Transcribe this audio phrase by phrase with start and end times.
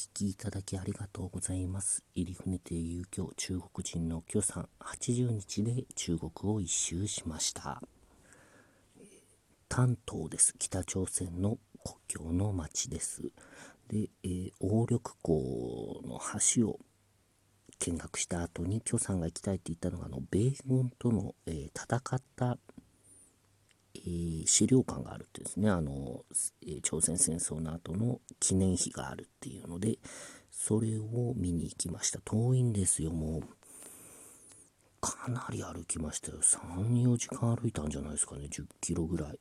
[0.00, 2.02] 聞きいただきありがとうございます。
[2.14, 7.82] 入船亭遊興中国人の許さん、80日で中国を一周しました。
[9.68, 10.54] 丹東です。
[10.58, 13.30] 北朝鮮の国境の町です。
[13.88, 16.18] で、えー、鴨緑港の
[16.56, 16.80] 橋を
[17.80, 22.56] 見学した後に許さんが行きたいって言ったのが、あの、米軍との、えー戦った
[24.46, 25.70] 資料館があるってですね。
[25.70, 26.24] あの、
[26.66, 29.98] え朝鮮戦争の後の記念碑があるっていうので
[30.50, 32.20] それを見に行きました。
[32.24, 33.42] 遠いんですよもう。
[35.00, 36.38] かなり歩きましたよ。
[36.42, 38.48] 34時間歩いたんじゃないですかね。
[38.50, 39.38] 10キロぐらい。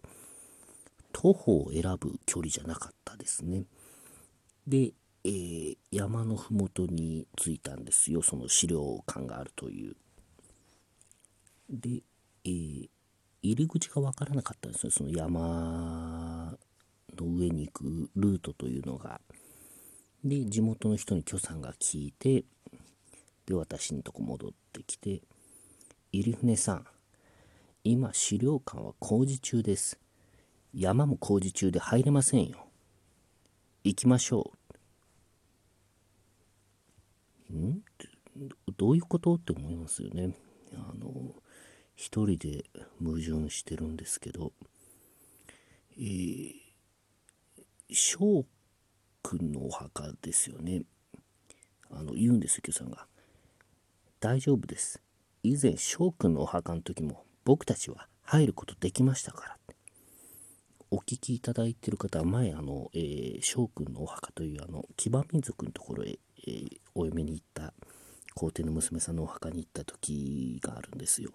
[1.12, 3.66] 徒歩を選ぶ距離じゃなかったですね。
[4.66, 4.94] で、
[5.26, 8.22] えー山のふもとに着いたんですよ。
[8.22, 9.96] その資料館があるという。
[11.70, 12.04] で、
[12.46, 12.90] えー
[13.42, 14.92] 入り口が分からなかったんですよ。
[14.92, 16.58] その山
[17.18, 19.22] の上に行くルートというのが。
[20.24, 22.44] で地元の人に許さんが聞いて
[23.46, 25.22] で私のとこ戻ってきて
[26.12, 26.86] 「入船さん
[27.86, 29.98] 今資料館は工事中です。
[30.74, 32.68] 山も工事中で入れませんよ。
[33.86, 34.52] 行きましょ
[37.50, 37.82] う」ん？
[38.76, 39.36] どういうこと？
[39.36, 40.36] って思いますよね。
[42.00, 42.64] 一人で
[43.04, 44.54] 矛盾してるんですけど、
[45.98, 46.54] えー、
[47.90, 48.46] 翔
[49.22, 50.84] くんのお墓ですよね。
[51.92, 53.06] あの、言うんですよ、キョさんが。
[54.22, 55.02] 大丈夫です。
[55.44, 59.58] 以前、翔くんのお墓の時も、僕たちは入ることできましたから。
[60.92, 67.74] お聞きいただいてる方は、前、あの、えー、翔くんのお墓という、あの、騎馬民族のところへ、えーお嫁に行った、
[68.36, 71.32] 皇帝の娘さんのお墓に行った時があるんですよ。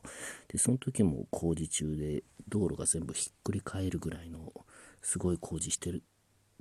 [0.49, 4.53] でその時も工事中で道路が全部ひっくり返るぐらいの
[5.03, 6.03] すごい工事してる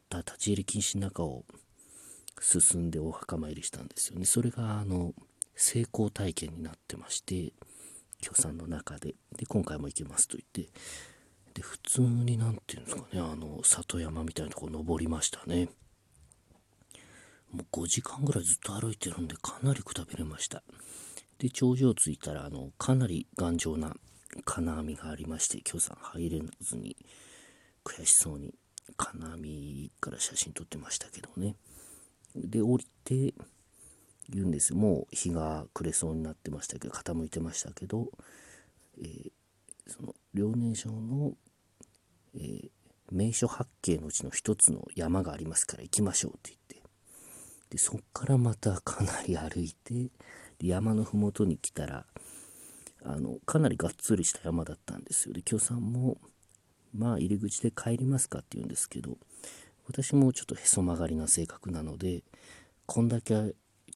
[0.09, 1.45] た立ち入り禁止の中を
[2.39, 4.25] 進んでお墓参りしたんですよね。
[4.25, 5.13] それがあの
[5.55, 7.53] 成功体験になってまして
[8.21, 10.73] 許さんの中でで今回も行きますと言って
[11.53, 15.69] で普通に何て言うんですかねあの里山みたいなとこ登りましたね。
[17.53, 20.63] もう5時間ぐらいずっと歩いてるんでかなりくたびれました。
[21.37, 23.95] で頂上着いたらあのかなり頑丈な
[24.45, 26.97] 金網がありまして今日さん入れずに
[27.83, 28.55] 悔しそうに
[28.97, 31.55] 金網から写真撮ってましたけどね。
[32.35, 33.33] で降りて
[34.29, 38.09] 言うんですもう日が暮れそうになってましたけど傾いてましたけど、
[38.99, 39.31] えー
[39.85, 41.33] その遼寧省の、
[42.35, 42.69] えー
[43.11, 46.62] 名所八景のうちの一つの山がありますから行きましょうって言って
[47.73, 50.11] でそっからまたかなり歩いて
[50.61, 52.05] 山の麓に来たら
[53.03, 55.33] あのかなりがっつりした山だったんですよ。
[55.33, 56.19] で今日さんも
[56.95, 59.17] まあ入り口で帰りますかって言うんですけど
[59.87, 62.21] 私もちょっとへそ曲がりな性格なので
[62.85, 63.53] こんだけちょっ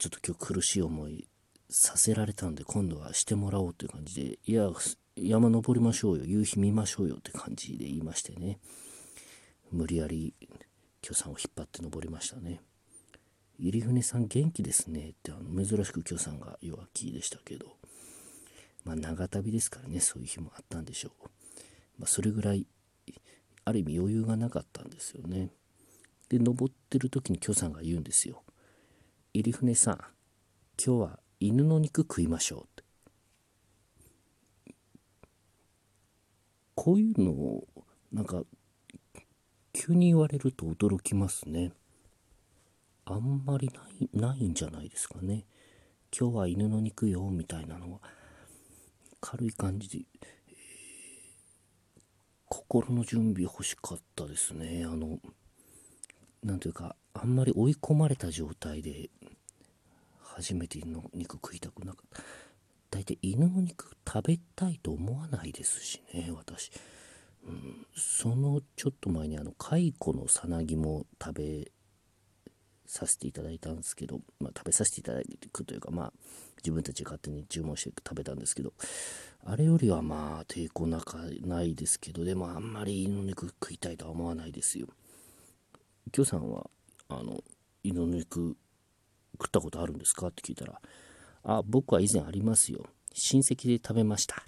[0.09, 1.27] と今日苦しい思い
[1.69, 4.71] させられたんで今度はしてもらおうという感じでいや
[5.15, 8.57] 山登りましょうよ夕日見ましょうよって感じで言いましてね。
[9.71, 10.33] 無理やり
[11.03, 12.61] 許さんを引っ張って登りましたね。
[13.59, 15.09] 入船さん元気ですね。
[15.09, 17.77] ってあの珍しく許さんが弱気でしたけど。
[18.87, 21.27] まあ長旅ですからねそういう日もあったんでしょう、
[21.99, 22.65] まあ、それぐらい
[23.65, 25.49] ある意味余裕がなかったんですよね。
[26.29, 28.43] で登ってる時に許さんが言うんですよ。
[29.33, 29.95] 入船さん
[30.81, 32.83] 今日は犬の肉食いましょうって。
[36.75, 37.67] こういうのを
[38.13, 38.43] なんか
[39.73, 41.73] 急に言われると驚きますね。
[43.09, 45.45] あんまりないないんじゃないですかね。
[46.17, 47.99] 今日は犬の肉よみたいなのは。
[49.19, 50.37] 軽い感じで、えー
[52.49, 54.85] 心の準備欲しかったですね。
[54.85, 55.19] あの
[56.43, 59.09] なんていうかあんまり追い込まれた状態で
[60.21, 62.23] 初めて犬の肉食いたくなかった。
[62.89, 66.71] 大体犬の肉食べたいと思わないですしね私、
[67.45, 71.71] うん、そのちょっと前にあの蚕のさなぎも食べ
[72.87, 76.13] させていただいたんですけど、まあ、食べさせていただくというかまあ
[76.57, 78.73] 自分たちが勝手に注文して食べたんですけど
[79.45, 84.87] あれよりはまあ抵抗なかないですけどでもあんまり犬の肉食いたいとは思わないですよ。
[86.11, 86.69] きょさんは
[87.09, 87.43] あの
[87.83, 88.55] 犬の肉
[89.33, 90.27] 食ったことあるんですか？
[90.27, 90.81] って聞いたら
[91.43, 92.85] あ僕は以前ありますよ。
[93.13, 94.43] 親戚で食べました。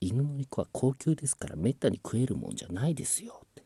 [0.00, 3.40] 犬の肉は高級ですからめったに食えるもんじゃないですよ。
[3.44, 3.62] って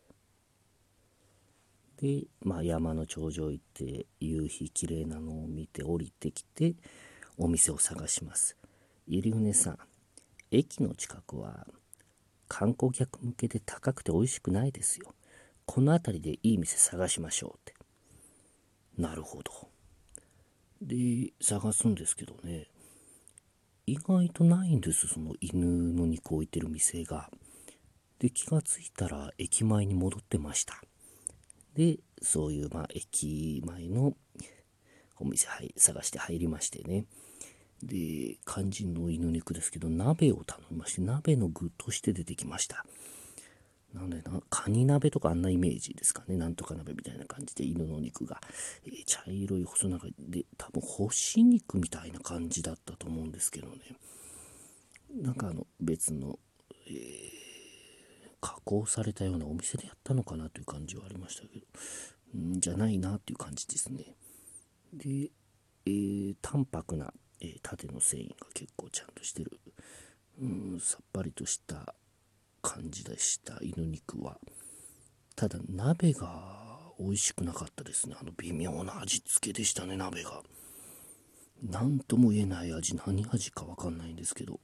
[2.01, 6.77] で、まあ、山の頂上行って夕日綺麗なのを見て降りてきて
[7.37, 8.57] お店を探します。
[9.09, 9.79] 入船さん
[10.51, 11.67] 駅の近くは
[12.47, 15.15] 観光客向けで高くて美味しくないですよ。
[15.67, 17.75] この辺りでいい店探しましょうって。
[18.97, 19.53] なるほど。
[20.81, 22.69] で探すんですけどね。
[23.87, 27.31] 意外とないんですその犬の肉を置いてる店が。
[28.19, 30.83] で気がついたら駅前に戻ってました。
[31.79, 34.15] でそういうまあ駅前の
[35.21, 35.47] お店
[35.77, 37.05] 探して入りましてね
[37.85, 42.85] で肝心の犬肉ですけど鍋を頼みまして鍋の具として出てきました
[43.95, 46.37] なんでな、カニ鍋とかあんなイメージですかね。
[46.37, 48.39] なんとか鍋みたいな感じで犬の肉が、
[48.85, 53.77] えー、茶色い細長いで、多分干し肉みたいな感じだったと思うんですけどね。
[55.23, 56.39] なんかあの別の、
[56.87, 57.28] えー、
[58.41, 61.67] 加工されたようなお店でやったのかなという感じはありましたけど、
[62.39, 64.15] んじゃないなっていう感じですね。
[64.93, 65.31] で、
[65.87, 69.59] えー、淡白な、えー、縦の繊維が結構ちゃんとしてる、
[70.41, 71.95] うん、さっぱりとした
[72.63, 73.59] 感じでした。
[73.61, 74.39] 犬肉は。
[75.37, 76.69] ただ鍋が
[76.99, 78.17] 美味しくなかったですね。
[78.21, 80.43] あの微妙な味付けでしたね鍋が。
[81.63, 84.61] 何とも言えない味何味か分かんないんですけど。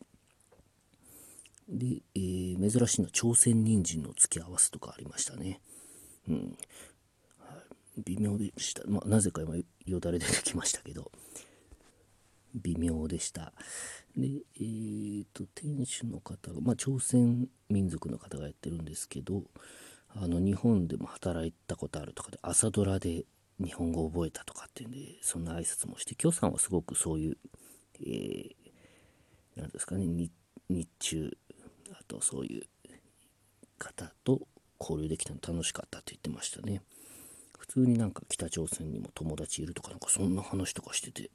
[1.68, 5.60] で、えー、珍しいのは朝鮮人参の付け合わせとかありましたね。
[6.28, 6.58] うん。
[8.04, 9.54] 微妙でした、まあ、なぜか今
[9.86, 11.10] よだれ出てきましたけど。
[12.54, 13.52] 微妙でした。
[14.16, 19.42] で、えーと、店主の方が、まあ、朝鮮民族の方がやってるんですけど
[20.08, 23.24] あの日本でも働いたことあるとかで朝ドラで
[23.58, 27.36] 日本語を覚えたとかっていうんでそんな挨拶もして許さんはすごくそういう、
[28.06, 31.36] えー、なんですかね日中
[32.06, 32.66] とそういう
[33.78, 34.46] 方と
[34.80, 36.82] 交流できたの楽しかったって言ってましたね。
[37.58, 41.30] 普通になんか北朝鮮にも友達いるとかなんかそんな話とかしてて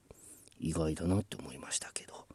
[0.59, 2.28] 意外だなって思いましたけど。